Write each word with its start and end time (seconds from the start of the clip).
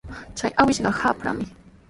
Chay 0.39 0.51
awkishqa 0.63 0.95
qaprami. 1.01 1.47